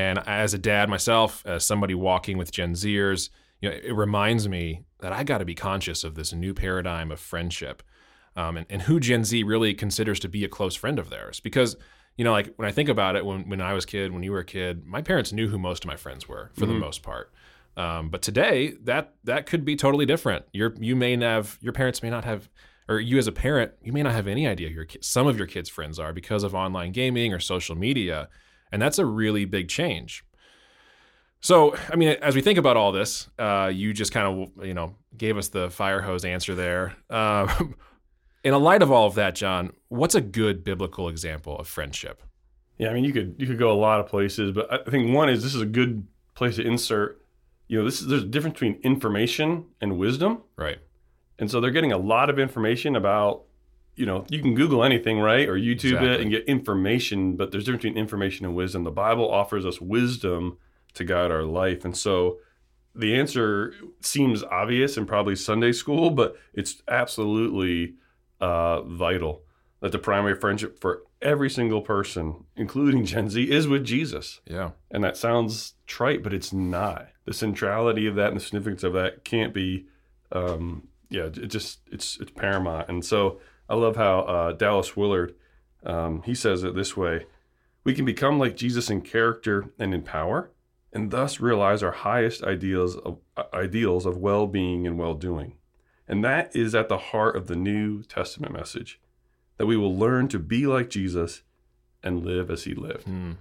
And 0.00 0.18
as 0.26 0.54
a 0.54 0.58
dad 0.58 0.88
myself, 0.88 1.42
as 1.44 1.64
somebody 1.64 1.94
walking 1.94 2.38
with 2.38 2.50
Gen 2.50 2.72
Zers, 2.72 3.28
you 3.60 3.68
know, 3.68 3.76
it 3.76 3.94
reminds 3.94 4.48
me 4.48 4.84
that 5.00 5.12
I 5.12 5.24
got 5.24 5.38
to 5.38 5.44
be 5.44 5.54
conscious 5.54 6.04
of 6.04 6.14
this 6.14 6.32
new 6.32 6.54
paradigm 6.54 7.10
of 7.12 7.20
friendship, 7.20 7.82
um, 8.34 8.56
and, 8.56 8.66
and 8.70 8.82
who 8.82 8.98
Gen 8.98 9.24
Z 9.24 9.42
really 9.42 9.74
considers 9.74 10.18
to 10.20 10.28
be 10.28 10.42
a 10.42 10.48
close 10.48 10.74
friend 10.74 10.98
of 10.98 11.10
theirs. 11.10 11.38
Because 11.40 11.76
you 12.16 12.24
know, 12.24 12.32
like 12.32 12.54
when 12.56 12.66
I 12.66 12.72
think 12.72 12.88
about 12.88 13.14
it, 13.14 13.26
when 13.26 13.46
when 13.48 13.60
I 13.60 13.74
was 13.74 13.84
a 13.84 13.86
kid, 13.86 14.12
when 14.12 14.22
you 14.22 14.32
were 14.32 14.38
a 14.38 14.44
kid, 14.44 14.86
my 14.86 15.02
parents 15.02 15.32
knew 15.32 15.48
who 15.48 15.58
most 15.58 15.84
of 15.84 15.88
my 15.88 15.96
friends 15.96 16.26
were 16.26 16.50
for 16.54 16.64
the 16.64 16.72
most 16.72 17.02
part. 17.02 17.30
Um, 17.76 18.08
but 18.08 18.22
today, 18.22 18.74
that 18.84 19.14
that 19.24 19.44
could 19.44 19.64
be 19.64 19.76
totally 19.76 20.06
different. 20.06 20.46
Your 20.52 20.74
you 20.80 20.96
may 20.96 21.16
have 21.18 21.58
your 21.60 21.74
parents 21.74 22.02
may 22.02 22.10
not 22.10 22.24
have, 22.24 22.48
or 22.88 23.00
you 23.00 23.18
as 23.18 23.26
a 23.26 23.32
parent, 23.32 23.72
you 23.82 23.92
may 23.92 24.02
not 24.02 24.12
have 24.12 24.26
any 24.26 24.46
idea 24.46 24.68
who 24.68 24.74
your 24.76 24.86
some 25.02 25.26
of 25.26 25.36
your 25.36 25.46
kids' 25.46 25.68
friends 25.68 25.98
are 25.98 26.12
because 26.14 26.42
of 26.42 26.54
online 26.54 26.92
gaming 26.92 27.34
or 27.34 27.38
social 27.38 27.76
media, 27.76 28.28
and 28.72 28.80
that's 28.80 28.98
a 28.98 29.04
really 29.06 29.44
big 29.44 29.68
change. 29.68 30.24
So, 31.42 31.74
I 31.90 31.96
mean, 31.96 32.10
as 32.20 32.34
we 32.34 32.42
think 32.42 32.58
about 32.58 32.76
all 32.76 32.92
this, 32.92 33.28
uh, 33.38 33.70
you 33.72 33.92
just 33.94 34.12
kind 34.12 34.26
of 34.58 34.66
you 34.66 34.74
know 34.74 34.96
gave 35.16 35.36
us 35.38 35.48
the 35.48 35.70
fire 35.70 36.00
hose 36.02 36.24
answer 36.24 36.54
there. 36.54 36.94
Uh, 37.08 37.52
in 38.44 38.52
a 38.52 38.58
light 38.58 38.82
of 38.82 38.90
all 38.90 39.06
of 39.06 39.14
that, 39.14 39.34
John, 39.34 39.72
what's 39.88 40.14
a 40.14 40.20
good 40.20 40.64
biblical 40.64 41.08
example 41.08 41.56
of 41.58 41.66
friendship? 41.66 42.22
Yeah, 42.78 42.90
I 42.90 42.94
mean, 42.94 43.04
you 43.04 43.12
could 43.12 43.36
you 43.38 43.46
could 43.46 43.58
go 43.58 43.72
a 43.72 43.74
lot 43.80 44.00
of 44.00 44.06
places, 44.06 44.52
but 44.52 44.86
I 44.86 44.90
think 44.90 45.14
one 45.14 45.28
is 45.28 45.42
this 45.42 45.54
is 45.54 45.62
a 45.62 45.66
good 45.66 46.06
place 46.34 46.56
to 46.56 46.62
insert. 46.66 47.22
You 47.68 47.78
know, 47.78 47.84
this 47.84 48.00
is 48.00 48.08
there's 48.08 48.22
a 48.24 48.26
difference 48.26 48.54
between 48.54 48.80
information 48.82 49.64
and 49.80 49.96
wisdom, 49.96 50.42
Right. 50.56 50.78
and 51.38 51.50
so 51.50 51.60
they're 51.60 51.70
getting 51.70 51.92
a 51.92 51.98
lot 51.98 52.28
of 52.28 52.38
information 52.38 52.96
about. 52.96 53.44
You 54.00 54.06
know, 54.06 54.24
you 54.28 54.40
can 54.40 54.54
Google 54.54 54.82
anything, 54.82 55.20
right, 55.20 55.48
or 55.48 55.54
YouTube 55.54 56.00
Exactly. 56.00 56.08
it 56.08 56.20
and 56.22 56.30
get 56.30 56.44
information, 56.46 57.36
but 57.36 57.50
there's 57.50 57.64
a 57.64 57.66
difference 57.66 57.82
between 57.82 57.98
information 57.98 58.46
and 58.46 58.54
wisdom. 58.54 58.84
The 58.84 58.90
Bible 58.90 59.30
offers 59.30 59.64
us 59.66 59.80
wisdom 59.80 60.56
to 60.94 61.04
guide 61.04 61.30
our 61.30 61.44
life, 61.44 61.84
and 61.84 61.96
so 61.96 62.38
the 62.94 63.14
answer 63.14 63.74
seems 64.00 64.42
obvious 64.42 64.96
and 64.96 65.06
probably 65.06 65.36
Sunday 65.36 65.72
school, 65.72 66.10
but 66.10 66.36
it's 66.52 66.82
absolutely 66.88 67.94
uh, 68.40 68.82
vital 68.82 69.42
that 69.80 69.92
the 69.92 69.98
primary 69.98 70.34
friendship 70.34 70.80
for 70.80 71.02
every 71.22 71.48
single 71.50 71.82
person, 71.82 72.44
including 72.56 73.04
Gen 73.04 73.28
Z, 73.30 73.50
is 73.50 73.68
with 73.68 73.84
Jesus. 73.84 74.40
Yeah. 74.46 74.70
And 74.90 75.04
that 75.04 75.16
sounds 75.16 75.74
trite, 75.86 76.22
but 76.22 76.34
it's 76.34 76.52
not. 76.52 77.08
The 77.26 77.32
centrality 77.32 78.06
of 78.06 78.14
that 78.16 78.28
and 78.28 78.36
the 78.36 78.40
significance 78.44 78.82
of 78.82 78.92
that 78.94 79.24
can't 79.24 79.54
be, 79.54 79.86
um, 80.32 80.88
yeah, 81.10 81.24
it 81.26 81.46
just 81.48 81.80
it's 81.92 82.18
it's 82.20 82.30
paramount. 82.32 82.88
And 82.88 83.04
so 83.04 83.40
I 83.70 83.76
love 83.76 83.96
how 83.96 84.20
uh, 84.20 84.52
Dallas 84.52 84.96
Willard 84.96 85.34
um, 85.86 86.22
he 86.22 86.34
says 86.34 86.64
it 86.64 86.74
this 86.74 86.96
way: 86.96 87.24
we 87.84 87.94
can 87.94 88.04
become 88.04 88.38
like 88.38 88.56
Jesus 88.56 88.90
in 88.90 89.00
character 89.00 89.70
and 89.78 89.94
in 89.94 90.02
power, 90.02 90.50
and 90.92 91.10
thus 91.10 91.40
realize 91.40 91.82
our 91.82 91.92
highest 91.92 92.42
ideals 92.42 92.96
of 92.96 93.18
uh, 93.36 93.44
ideals 93.54 94.04
of 94.04 94.18
well-being 94.18 94.86
and 94.86 94.98
well-doing. 94.98 95.54
And 96.08 96.24
that 96.24 96.54
is 96.54 96.74
at 96.74 96.88
the 96.88 96.98
heart 96.98 97.36
of 97.36 97.46
the 97.46 97.54
New 97.54 98.02
Testament 98.02 98.52
message 98.52 99.00
that 99.56 99.66
we 99.66 99.76
will 99.76 99.96
learn 99.96 100.26
to 100.28 100.38
be 100.38 100.66
like 100.66 100.90
Jesus 100.90 101.42
and 102.02 102.24
live 102.24 102.50
as 102.50 102.64
he 102.64 102.74
lived. 102.74 103.06
Mm. 103.06 103.36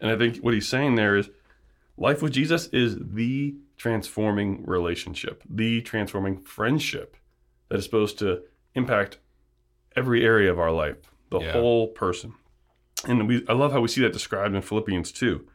And 0.00 0.10
I 0.10 0.16
think 0.18 0.44
what 0.44 0.52
he's 0.52 0.68
saying 0.68 0.96
there 0.96 1.16
is 1.16 1.30
life 1.96 2.20
with 2.20 2.32
Jesus 2.32 2.66
is 2.66 2.96
the 3.00 3.54
transforming 3.76 4.66
relationship, 4.66 5.42
the 5.48 5.80
transforming 5.80 6.40
friendship 6.40 7.16
that 7.68 7.78
is 7.78 7.84
supposed 7.84 8.18
to 8.18 8.42
impact 8.74 9.18
every 9.96 10.24
area 10.24 10.50
of 10.50 10.58
our 10.58 10.72
life, 10.72 10.96
the 11.30 11.40
Yeah. 11.40 11.52
whole 11.52 11.88
person. 11.88 12.34
And 13.06 13.28
we, 13.28 13.44
I 13.48 13.52
love 13.52 13.72
how 13.72 13.80
we 13.80 13.88
see 13.88 14.00
that 14.02 14.12
described 14.12 14.54
in 14.54 14.62
Philippians 14.62 15.12
2. 15.12 15.46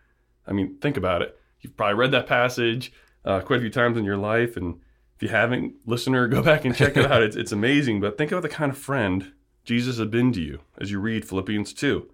I 0.47 0.53
mean, 0.53 0.77
think 0.79 0.97
about 0.97 1.21
it. 1.21 1.37
You've 1.61 1.75
probably 1.75 1.95
read 1.95 2.11
that 2.11 2.27
passage 2.27 2.91
uh, 3.25 3.41
quite 3.41 3.57
a 3.57 3.61
few 3.61 3.69
times 3.69 3.97
in 3.97 4.05
your 4.05 4.17
life. 4.17 4.55
And 4.55 4.79
if 5.15 5.23
you 5.23 5.29
haven't, 5.29 5.75
listener, 5.85 6.27
go 6.37 6.41
back 6.43 6.63
and 6.65 6.75
check 6.75 6.95
it 6.97 7.11
out. 7.11 7.23
It's, 7.23 7.35
it's 7.35 7.51
amazing. 7.51 8.01
But 8.01 8.17
think 8.17 8.31
about 8.31 8.43
the 8.43 8.49
kind 8.49 8.71
of 8.71 8.77
friend 8.77 9.31
Jesus 9.63 9.97
has 9.97 10.07
been 10.07 10.31
to 10.33 10.41
you 10.41 10.59
as 10.79 10.91
you 10.91 10.99
read 10.99 11.27
Philippians 11.27 11.73
2. 11.73 12.07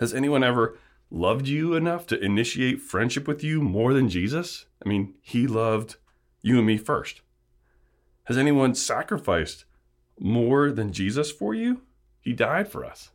Has 0.00 0.12
anyone 0.12 0.44
ever 0.44 0.78
loved 1.10 1.46
you 1.48 1.74
enough 1.74 2.06
to 2.08 2.18
initiate 2.22 2.80
friendship 2.82 3.26
with 3.28 3.42
you 3.44 3.62
more 3.62 3.94
than 3.94 4.08
Jesus? 4.08 4.66
I 4.84 4.88
mean, 4.88 5.14
he 5.22 5.46
loved 5.46 5.96
you 6.42 6.58
and 6.58 6.66
me 6.66 6.76
first. 6.76 7.22
Has 8.24 8.36
anyone 8.36 8.74
sacrificed 8.74 9.64
more 10.18 10.70
than 10.70 10.92
Jesus 10.92 11.30
for 11.30 11.54
you? 11.54 11.82
He 12.20 12.32
died 12.32 12.68
for 12.68 12.84
us. 12.84 13.10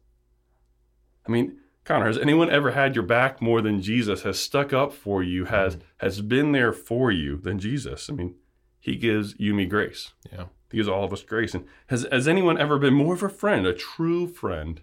I 1.28 1.32
mean, 1.32 1.58
Connor, 1.84 2.08
has 2.08 2.18
anyone 2.18 2.50
ever 2.50 2.72
had 2.72 2.96
your 2.96 3.04
back 3.04 3.42
more 3.42 3.62
than 3.62 3.82
Jesus 3.82 4.22
has 4.22 4.40
stuck 4.40 4.72
up 4.72 4.94
for 4.94 5.24
you, 5.24 5.46
has 5.46 5.76
mm-hmm. 5.76 5.86
has 5.98 6.22
been 6.22 6.52
there 6.52 6.74
for 6.74 7.12
you 7.12 7.38
than 7.38 7.60
Jesus? 7.60 8.10
I 8.10 8.14
mean, 8.14 8.36
he 8.80 8.96
gives 8.96 9.36
you 9.40 9.54
me 9.54 9.66
grace. 9.66 10.14
Yeah. 10.32 10.46
He 10.70 10.78
gives 10.78 10.88
all 10.88 11.04
of 11.04 11.14
us 11.14 11.24
grace. 11.24 11.54
And 11.54 11.66
has 11.88 12.08
has 12.12 12.28
anyone 12.28 12.58
ever 12.58 12.78
been 12.78 12.94
more 12.94 13.14
of 13.14 13.24
a 13.24 13.30
friend, 13.30 13.66
a 13.66 13.74
true 13.74 14.28
friend, 14.28 14.82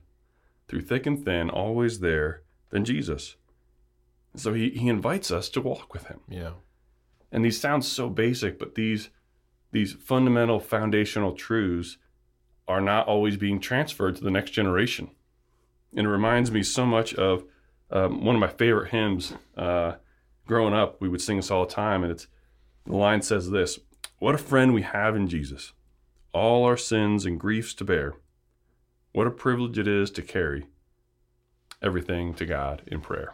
through 0.67 0.83
thick 0.83 1.07
and 1.07 1.25
thin, 1.25 1.51
always 1.51 2.01
there, 2.01 2.43
than 2.71 2.85
Jesus? 2.85 3.37
So 4.37 4.53
he, 4.53 4.71
he 4.71 4.89
invites 4.89 5.31
us 5.31 5.49
to 5.51 5.61
walk 5.61 5.93
with 5.93 6.07
him. 6.07 6.21
Yeah. 6.29 6.53
And 7.33 7.45
these 7.45 7.61
sound 7.61 7.85
so 7.85 8.09
basic, 8.09 8.59
but 8.59 8.75
these 8.75 9.11
these 9.71 9.93
fundamental 9.93 10.61
foundational 10.61 11.33
truths 11.33 11.99
are 12.69 12.81
not 12.81 13.09
always 13.09 13.37
being 13.37 13.59
transferred 13.59 14.15
to 14.17 14.23
the 14.23 14.31
next 14.31 14.51
generation. 14.51 15.11
And 15.97 16.07
it 16.07 16.11
reminds 16.11 16.53
me 16.53 16.63
so 16.63 16.85
much 16.85 17.15
of 17.15 17.45
um, 17.91 18.25
one 18.25 18.37
of 18.37 18.41
my 18.41 18.49
favorite 18.49 18.91
hymns. 18.91 19.33
Uh, 19.57 19.95
growing 20.47 20.75
up, 20.75 21.01
we 21.01 21.09
would 21.09 21.23
sing 21.23 21.37
this 21.37 21.51
all 21.51 21.65
the 21.65 21.73
time, 21.73 22.03
and 22.03 22.13
it's 22.13 22.27
the 22.85 22.95
line 22.95 23.23
says 23.23 23.51
this: 23.51 23.81
"What 24.19 24.35
a 24.35 24.39
friend 24.39 24.75
we 24.75 24.83
have 24.83 25.17
in 25.17 25.29
Jesus, 25.29 25.73
all 26.33 26.65
our 26.65 26.77
sins 26.77 27.25
and 27.25 27.41
griefs 27.41 27.73
to 27.75 27.85
bear. 27.85 28.15
What 29.13 29.27
a 29.27 29.31
privilege 29.31 29.79
it 29.79 29.89
is 29.89 30.11
to 30.13 30.23
carry 30.23 30.67
everything 31.83 32.35
to 32.35 32.45
God 32.45 32.83
in 32.87 33.01
prayer." 33.01 33.33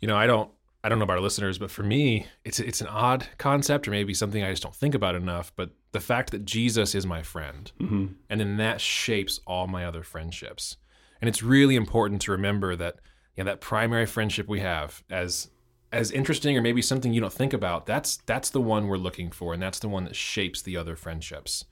You 0.00 0.08
know, 0.08 0.16
I 0.16 0.26
don't 0.26 0.50
I 0.84 0.90
don't 0.90 0.98
know 0.98 1.04
about 1.04 1.16
our 1.16 1.22
listeners, 1.22 1.56
but 1.58 1.70
for 1.70 1.82
me, 1.82 2.26
it's 2.44 2.60
it's 2.60 2.82
an 2.82 2.86
odd 2.88 3.26
concept 3.38 3.88
or 3.88 3.90
maybe 3.90 4.12
something 4.12 4.44
I 4.44 4.50
just 4.50 4.62
don't 4.62 4.74
think 4.74 4.94
about 4.94 5.14
enough, 5.14 5.50
but 5.56 5.70
the 5.92 6.00
fact 6.00 6.30
that 6.32 6.44
Jesus 6.44 6.94
is 6.94 7.06
my 7.06 7.22
friend 7.22 7.72
Mm-hmm. 7.80 8.06
and 8.28 8.40
then 8.40 8.58
that 8.58 8.80
shapes 8.82 9.40
all 9.46 9.66
my 9.66 9.86
other 9.86 10.02
friendships. 10.02 10.76
And 11.20 11.28
it's 11.28 11.42
really 11.42 11.74
important 11.74 12.20
to 12.22 12.32
remember 12.32 12.76
that 12.76 12.96
you 13.34 13.42
know, 13.42 13.50
that 13.50 13.60
primary 13.62 14.04
friendship 14.06 14.46
we 14.46 14.60
have 14.60 15.02
as 15.10 15.48
as 15.90 16.10
interesting 16.10 16.58
or 16.58 16.60
maybe 16.60 16.82
something 16.82 17.14
you 17.14 17.20
don't 17.20 17.32
think 17.32 17.54
about, 17.54 17.86
that's 17.86 18.18
that's 18.26 18.50
the 18.50 18.60
one 18.60 18.86
we're 18.86 18.98
looking 18.98 19.30
for 19.30 19.54
and 19.54 19.62
that's 19.62 19.78
the 19.78 19.88
one 19.88 20.04
that 20.04 20.14
shapes 20.14 20.60
the 20.60 20.76
other 20.76 20.96
friendships. 20.96 21.64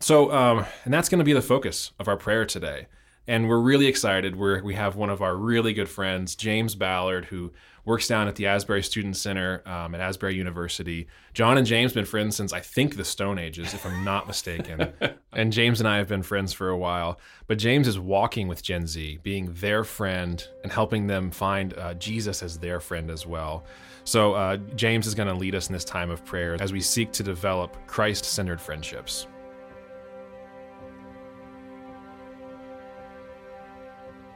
So, 0.00 0.32
um, 0.32 0.64
and 0.84 0.92
that's 0.92 1.08
going 1.08 1.18
to 1.18 1.24
be 1.24 1.32
the 1.32 1.42
focus 1.42 1.92
of 1.98 2.08
our 2.08 2.16
prayer 2.16 2.44
today. 2.44 2.86
And 3.28 3.46
we're 3.46 3.60
really 3.60 3.86
excited. 3.86 4.34
We're, 4.36 4.62
we 4.62 4.74
have 4.74 4.96
one 4.96 5.10
of 5.10 5.20
our 5.20 5.36
really 5.36 5.74
good 5.74 5.90
friends, 5.90 6.34
James 6.34 6.74
Ballard, 6.74 7.26
who 7.26 7.52
works 7.84 8.08
down 8.08 8.26
at 8.26 8.36
the 8.36 8.46
Asbury 8.46 8.82
Student 8.82 9.18
Center 9.18 9.62
um, 9.66 9.94
at 9.94 10.00
Asbury 10.00 10.34
University. 10.34 11.08
John 11.34 11.58
and 11.58 11.66
James 11.66 11.90
have 11.90 11.94
been 11.94 12.06
friends 12.06 12.36
since 12.36 12.54
I 12.54 12.60
think 12.60 12.96
the 12.96 13.04
Stone 13.04 13.38
Ages, 13.38 13.74
if 13.74 13.84
I'm 13.84 14.02
not 14.02 14.26
mistaken. 14.26 14.94
and 15.34 15.52
James 15.52 15.78
and 15.78 15.86
I 15.86 15.98
have 15.98 16.08
been 16.08 16.22
friends 16.22 16.54
for 16.54 16.70
a 16.70 16.76
while. 16.76 17.20
But 17.46 17.58
James 17.58 17.86
is 17.86 17.98
walking 17.98 18.48
with 18.48 18.62
Gen 18.62 18.86
Z, 18.86 19.18
being 19.22 19.52
their 19.52 19.84
friend 19.84 20.42
and 20.62 20.72
helping 20.72 21.06
them 21.06 21.30
find 21.30 21.76
uh, 21.76 21.94
Jesus 21.94 22.42
as 22.42 22.58
their 22.58 22.80
friend 22.80 23.10
as 23.10 23.26
well. 23.26 23.62
So 24.04 24.32
uh, 24.32 24.56
James 24.74 25.06
is 25.06 25.14
going 25.14 25.28
to 25.28 25.34
lead 25.34 25.54
us 25.54 25.68
in 25.68 25.74
this 25.74 25.84
time 25.84 26.10
of 26.10 26.24
prayer 26.24 26.56
as 26.60 26.72
we 26.72 26.80
seek 26.80 27.12
to 27.12 27.22
develop 27.22 27.76
Christ-centered 27.86 28.58
friendships. 28.58 29.26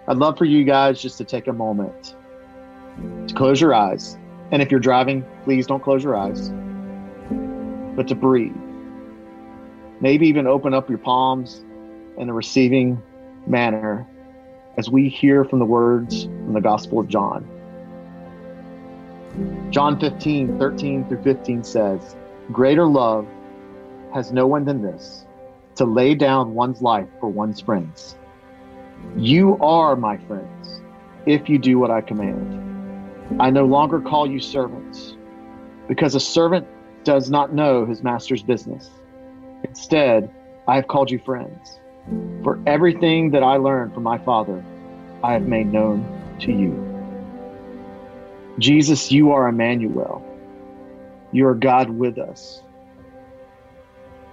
I'd 0.09 0.17
love 0.17 0.37
for 0.37 0.45
you 0.45 0.65
guys 0.65 1.01
just 1.01 1.19
to 1.19 1.25
take 1.25 1.47
a 1.47 1.53
moment 1.53 2.17
to 3.29 3.35
close 3.35 3.61
your 3.61 3.75
eyes. 3.75 4.19
And 4.51 4.61
if 4.61 4.71
you're 4.71 4.81
driving, 4.81 5.25
please 5.45 5.67
don't 5.67 5.83
close 5.83 6.05
your 6.05 6.17
eyes, 6.17 6.51
but 7.97 8.09
to 8.09 8.15
breathe. 8.15 8.57
Maybe 10.01 10.27
even 10.27 10.47
open 10.47 10.75
up 10.75 10.89
your 10.89 10.99
palms 10.99 11.65
in 12.19 12.29
a 12.29 12.35
receiving 12.35 13.03
manner 13.47 14.07
as 14.77 14.91
we 14.91 15.09
hear 15.09 15.45
from 15.45 15.59
the 15.59 15.65
words 15.65 16.25
from 16.25 16.53
the 16.53 16.61
Gospel 16.61 16.99
of 16.99 17.09
John. 17.09 17.49
John 19.71 19.99
15, 19.99 20.59
13 20.59 21.09
through 21.09 21.23
15 21.23 21.65
says, 21.65 22.17
Greater 22.51 22.87
love 22.87 23.27
has 24.13 24.33
no 24.33 24.47
one 24.47 24.65
than 24.65 24.83
this, 24.83 25.25
to 25.77 25.85
lay 25.85 26.15
down 26.15 26.55
one's 26.55 26.83
life 26.83 27.09
for 27.21 27.29
one's 27.29 27.61
friends. 27.61 28.17
You 29.17 29.59
are 29.59 29.95
my 29.97 30.17
friends 30.27 30.81
if 31.27 31.49
you 31.49 31.59
do 31.59 31.79
what 31.79 31.91
I 31.91 32.01
command. 32.01 33.41
I 33.41 33.51
no 33.51 33.65
longer 33.65 34.01
call 34.01 34.27
you 34.27 34.41
servants, 34.41 35.17
because 35.89 36.15
a 36.15 36.21
servant 36.21 36.67
does 37.05 37.31
not 37.31 37.55
know 37.55 37.85
his 37.85 38.03
master's 38.03 38.43
business. 38.43 38.91
Instead, 39.65 40.31
I 40.67 40.77
have 40.77 40.89
called 40.89 41.11
you 41.11 41.19
friends. 41.19 41.79
For 42.43 42.61
everything 42.67 43.31
that 43.31 43.43
I 43.43 43.57
learned 43.57 43.95
from 43.95 44.03
my 44.03 44.19
Father, 44.19 44.65
I 45.23 45.33
have 45.35 45.47
made 45.47 45.73
known 45.73 46.05
to 46.41 46.53
you. 46.53 46.89
Jesus, 48.59 49.13
you 49.13 49.33
are 49.33 49.49
Emmanuel. 49.49 50.25
You 51.33 51.47
are 51.47 51.55
God 51.55 51.91
with 51.91 52.19
us. 52.19 52.63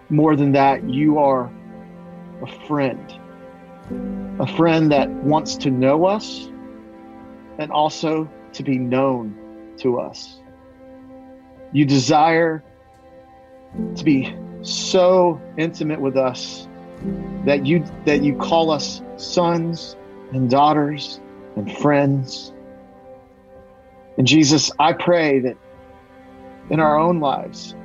More 0.09 0.35
than 0.35 0.51
that, 0.53 0.89
you 0.89 1.19
are 1.19 1.51
a 2.41 2.47
friend 2.67 3.18
a 4.39 4.47
friend 4.55 4.91
that 4.91 5.09
wants 5.09 5.55
to 5.57 5.71
know 5.71 6.05
us 6.05 6.49
and 7.57 7.71
also 7.71 8.29
to 8.53 8.63
be 8.63 8.77
known 8.77 9.35
to 9.77 9.99
us. 9.99 10.41
You 11.71 11.85
desire 11.85 12.63
to 13.95 14.03
be 14.03 14.35
so 14.61 15.39
intimate 15.57 16.01
with 16.01 16.17
us 16.17 16.67
that 17.45 17.65
you 17.65 17.85
that 18.05 18.23
you 18.23 18.35
call 18.35 18.71
us 18.71 19.01
sons 19.17 19.95
and 20.33 20.49
daughters 20.49 21.21
and 21.55 21.71
friends. 21.77 22.53
And 24.17 24.27
Jesus, 24.27 24.71
I 24.79 24.93
pray 24.93 25.39
that 25.39 25.57
in 26.69 26.79
our 26.79 26.97
own 26.97 27.19
lives 27.19 27.75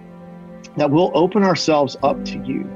that 0.76 0.90
we'll 0.90 1.12
open 1.14 1.44
ourselves 1.44 1.96
up 2.02 2.24
to 2.24 2.38
you 2.44 2.68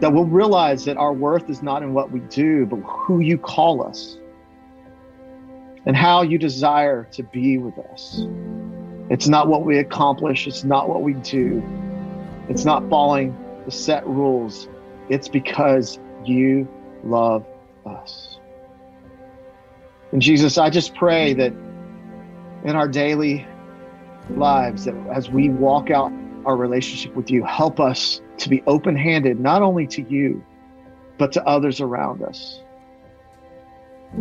that 0.00 0.12
we'll 0.12 0.24
realize 0.24 0.84
that 0.84 0.96
our 0.96 1.12
worth 1.12 1.50
is 1.50 1.62
not 1.62 1.82
in 1.82 1.92
what 1.92 2.10
we 2.10 2.20
do, 2.20 2.66
but 2.66 2.76
who 2.76 3.20
you 3.20 3.36
call 3.36 3.82
us 3.84 4.16
and 5.86 5.96
how 5.96 6.22
you 6.22 6.38
desire 6.38 7.04
to 7.12 7.22
be 7.22 7.58
with 7.58 7.78
us. 7.78 8.22
It's 9.10 9.26
not 9.26 9.48
what 9.48 9.64
we 9.64 9.78
accomplish, 9.78 10.46
it's 10.46 10.64
not 10.64 10.88
what 10.88 11.02
we 11.02 11.14
do, 11.14 11.62
it's 12.48 12.64
not 12.64 12.88
following 12.88 13.36
the 13.64 13.70
set 13.70 14.06
rules. 14.06 14.68
It's 15.08 15.28
because 15.28 15.98
you 16.24 16.68
love 17.02 17.46
us. 17.86 18.38
And 20.12 20.22
Jesus, 20.22 20.58
I 20.58 20.70
just 20.70 20.94
pray 20.94 21.34
that 21.34 21.52
in 22.64 22.76
our 22.76 22.88
daily 22.88 23.46
lives, 24.30 24.84
that 24.84 24.94
as 25.12 25.30
we 25.30 25.48
walk 25.48 25.90
out 25.90 26.12
our 26.48 26.56
relationship 26.56 27.14
with 27.14 27.30
you, 27.30 27.44
help 27.44 27.78
us 27.78 28.22
to 28.38 28.48
be 28.48 28.62
open 28.66 28.96
handed, 28.96 29.38
not 29.38 29.60
only 29.60 29.86
to 29.86 30.02
you, 30.08 30.42
but 31.18 31.30
to 31.32 31.46
others 31.46 31.82
around 31.82 32.22
us. 32.22 32.62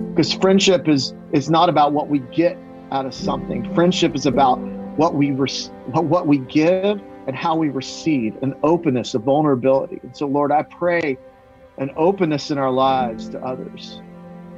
Because 0.09 0.33
friendship 0.33 0.89
is, 0.89 1.13
is 1.31 1.49
not 1.49 1.69
about 1.69 1.93
what 1.93 2.09
we 2.09 2.19
get 2.19 2.57
out 2.91 3.05
of 3.05 3.13
something, 3.13 3.73
friendship 3.73 4.13
is 4.13 4.25
about 4.25 4.59
what 4.97 5.15
we, 5.15 5.29
what 5.31 6.27
we 6.27 6.39
give 6.39 6.99
and 7.27 7.35
how 7.35 7.55
we 7.55 7.69
receive, 7.69 8.35
an 8.41 8.53
openness, 8.61 9.13
a 9.13 9.19
vulnerability. 9.19 9.99
And 10.03 10.15
so, 10.15 10.27
Lord, 10.27 10.51
I 10.51 10.63
pray 10.63 11.17
an 11.77 11.91
openness 11.95 12.51
in 12.51 12.57
our 12.57 12.71
lives 12.71 13.29
to 13.29 13.39
others, 13.39 14.01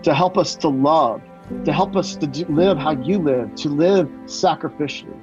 to 0.02 0.16
help 0.16 0.40
us 0.40 0.56
to 0.56 0.70
love, 0.70 1.22
to 1.66 1.72
help 1.72 1.96
us 1.96 2.16
to 2.16 2.26
do, 2.26 2.46
live 2.46 2.80
how 2.80 2.92
you 2.92 3.20
live, 3.20 3.54
to 3.56 3.70
live 3.70 4.08
sacrificially, 4.26 5.20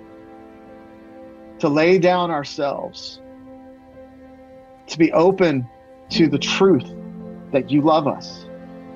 to 1.59 1.69
lay 1.69 1.99
down 1.99 2.31
ourselves 2.31 3.21
to 4.87 4.99
be 4.99 5.13
open 5.13 5.69
to 6.11 6.29
the 6.29 6.39
truth 6.39 6.89
that 7.53 7.71
you 7.71 7.81
love 7.83 8.07
us 8.07 8.47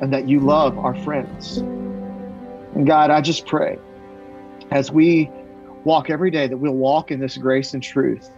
and 0.00 0.12
that 0.12 0.28
you 0.28 0.40
love 0.40 0.78
our 0.78 0.94
friends. 1.02 1.58
And 1.58 2.86
God, 2.86 3.10
I 3.10 3.20
just 3.20 3.46
pray 3.46 3.78
as 4.70 4.90
we 4.90 5.30
walk 5.84 6.10
every 6.10 6.30
day 6.30 6.46
that 6.46 6.56
we'll 6.56 6.72
walk 6.72 7.10
in 7.10 7.18
this 7.18 7.36
grace 7.36 7.74
and 7.74 7.82
truth, 7.82 8.30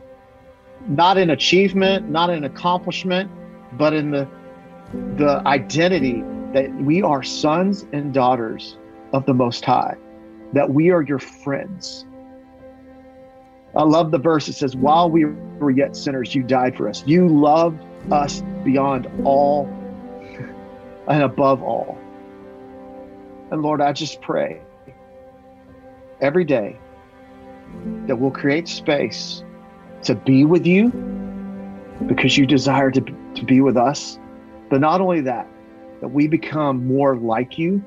not 0.89 1.19
in 1.19 1.31
achievement, 1.31 2.09
not 2.09 2.31
in 2.31 2.45
accomplishment, 2.45 3.31
but 3.77 3.93
in 3.93 4.11
the 4.11 4.29
the 5.17 5.43
identity 5.47 6.23
that 6.53 6.71
we 6.83 7.03
are 7.03 7.23
sons 7.23 7.87
and 7.93 8.13
daughters 8.13 8.77
of 9.15 9.25
the 9.25 9.33
Most 9.33 9.65
High, 9.65 9.97
that 10.53 10.69
we 10.69 10.91
are 10.91 11.03
your 11.03 11.19
friends. 11.19 12.05
I 13.75 13.85
love 13.85 14.11
the 14.11 14.19
verse 14.19 14.47
that 14.47 14.55
says, 14.55 14.77
While 14.77 15.11
we 15.11 15.25
were 15.25 15.71
yet 15.71 15.97
sinners, 15.97 16.35
you 16.35 16.43
died 16.43 16.77
for 16.77 16.89
us. 16.89 17.03
You 17.07 17.29
loved 17.29 17.83
us 18.11 18.43
beyond 18.65 19.09
all 19.25 19.67
and 21.09 21.23
above 21.23 21.63
all. 21.63 21.99
And 23.51 23.63
Lord, 23.63 23.81
I 23.81 23.93
just 23.93 24.21
pray 24.21 24.61
every 26.21 26.45
day 26.45 26.79
that 28.07 28.17
we'll 28.17 28.31
create 28.31 28.69
space 28.69 29.43
to 30.03 30.15
be 30.15 30.45
with 30.45 30.67
you 30.67 30.91
because 32.07 32.37
you 32.37 32.47
desire 32.47 32.91
to, 32.91 33.01
to 33.35 33.45
be 33.45 33.61
with 33.61 33.77
us. 33.77 34.19
But 34.69 34.81
not 34.81 35.01
only 35.01 35.23
that, 35.23 35.47
that 36.01 36.09
we 36.09 36.27
become 36.29 36.87
more 36.87 37.17
like 37.17 37.59
you 37.59 37.85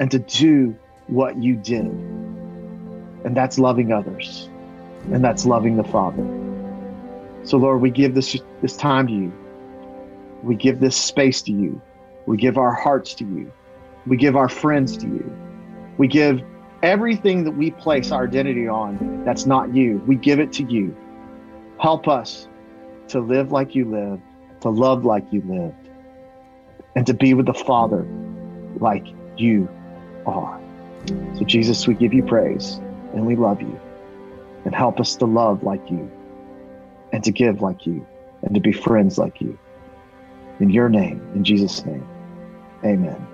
and 0.00 0.10
to 0.10 0.18
do 0.18 0.76
what 1.08 1.36
you 1.42 1.56
did. 1.56 1.86
And 3.24 3.36
that's 3.36 3.58
loving 3.58 3.92
others. 3.92 4.48
And 5.10 5.24
that's 5.24 5.44
loving 5.44 5.76
the 5.76 5.84
Father. 5.84 6.22
So, 7.44 7.56
Lord, 7.58 7.80
we 7.80 7.90
give 7.90 8.14
this, 8.14 8.36
this 8.60 8.76
time 8.76 9.08
to 9.08 9.12
you. 9.12 9.32
We 10.42 10.54
give 10.54 10.80
this 10.80 10.96
space 10.96 11.42
to 11.42 11.52
you. 11.52 11.80
We 12.26 12.36
give 12.36 12.56
our 12.56 12.72
hearts 12.72 13.14
to 13.14 13.24
you. 13.24 13.52
We 14.06 14.16
give 14.16 14.36
our 14.36 14.48
friends 14.48 14.96
to 14.98 15.06
you. 15.06 15.36
We 15.98 16.06
give 16.06 16.42
everything 16.82 17.44
that 17.44 17.52
we 17.52 17.70
place 17.70 18.10
our 18.10 18.24
identity 18.24 18.68
on 18.68 19.22
that's 19.24 19.46
not 19.46 19.74
you. 19.74 20.02
We 20.06 20.16
give 20.16 20.40
it 20.40 20.52
to 20.54 20.64
you. 20.64 20.96
Help 21.78 22.08
us 22.08 22.48
to 23.08 23.20
live 23.20 23.52
like 23.52 23.74
you 23.74 23.84
lived, 23.84 24.22
to 24.60 24.70
love 24.70 25.04
like 25.04 25.24
you 25.32 25.42
lived, 25.42 25.88
and 26.96 27.06
to 27.06 27.14
be 27.14 27.34
with 27.34 27.46
the 27.46 27.54
Father 27.54 28.06
like 28.78 29.06
you 29.36 29.68
are. 30.26 30.60
So, 31.06 31.44
Jesus, 31.44 31.86
we 31.86 31.94
give 31.94 32.12
you 32.12 32.24
praise 32.24 32.80
and 33.14 33.26
we 33.26 33.36
love 33.36 33.60
you. 33.60 33.80
And 34.64 34.74
help 34.74 35.00
us 35.00 35.16
to 35.16 35.24
love 35.26 35.62
like 35.62 35.90
you, 35.90 36.10
and 37.12 37.24
to 37.24 37.32
give 37.32 37.60
like 37.60 37.84
you, 37.86 38.06
and 38.42 38.54
to 38.54 38.60
be 38.60 38.72
friends 38.72 39.18
like 39.18 39.40
you. 39.40 39.58
In 40.60 40.70
your 40.70 40.88
name, 40.88 41.20
in 41.34 41.42
Jesus' 41.42 41.84
name, 41.84 42.06
amen. 42.84 43.26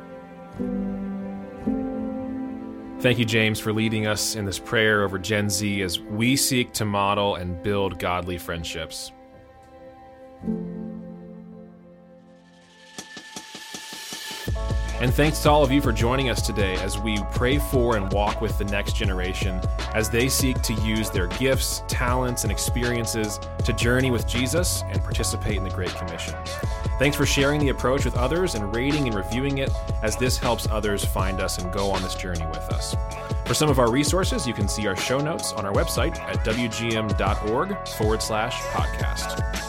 Thank 3.01 3.19
you, 3.19 3.25
James, 3.25 3.61
for 3.61 3.73
leading 3.73 4.07
us 4.07 4.35
in 4.35 4.45
this 4.45 4.59
prayer 4.59 5.05
over 5.05 5.19
Gen 5.19 5.49
Z 5.49 5.83
as 5.83 6.01
we 6.01 6.35
seek 6.35 6.73
to 6.73 6.85
model 6.85 7.37
and 7.37 7.63
build 7.63 7.99
godly 7.99 8.39
friendships. 8.39 9.13
And 15.01 15.15
thanks 15.15 15.41
to 15.45 15.51
all 15.51 15.63
of 15.63 15.71
you 15.71 15.81
for 15.81 15.93
joining 15.93 16.29
us 16.29 16.43
today 16.43 16.75
as 16.77 16.99
we 16.99 17.23
pray 17.31 17.59
for 17.59 17.97
and 17.97 18.13
walk 18.13 18.41
with 18.41 18.59
the 18.59 18.65
next 18.65 18.95
generation 18.95 19.61
as 19.95 20.11
they 20.11 20.29
seek 20.29 20.61
to 20.63 20.75
use 20.75 21.09
their 21.09 21.29
gifts, 21.29 21.85
talents, 21.87 22.43
and 22.43 22.51
experiences 22.51 23.39
to 23.65 23.73
journey 23.73 24.11
with 24.11 24.27
Jesus 24.27 24.83
and 24.89 25.01
participate 25.05 25.57
in 25.57 25.63
the 25.63 25.71
Great 25.71 25.95
Commission. 25.95 26.35
Thanks 26.99 27.17
for 27.17 27.27
sharing 27.27 27.61
the 27.61 27.69
approach 27.69 28.05
with 28.05 28.17
others 28.17 28.57
and 28.57 28.75
rating 28.75 29.07
and 29.07 29.15
reviewing 29.15 29.59
it 29.59 29.71
as 30.03 30.17
this 30.17 30.37
helps 30.37 30.69
others 30.69 31.05
find 31.05 31.41
us 31.41 31.59
and 31.59 31.73
go 31.73 31.93
on 31.93 32.03
this 32.03 32.17
journey 32.17 32.47
with 32.47 32.69
us. 32.73 32.97
For 33.47 33.55
some 33.55 33.71
of 33.71 33.79
our 33.79 33.93
resources, 33.93 34.49
you 34.49 34.53
can 34.53 34.67
see 34.67 34.89
our 34.89 34.97
show 34.97 35.21
notes 35.21 35.53
on 35.53 35.65
our 35.65 35.73
website 35.73 36.19
at 36.19 36.39
wgm.org 36.45 37.89
forward 37.89 38.21
slash 38.21 38.55
podcast. 38.73 39.68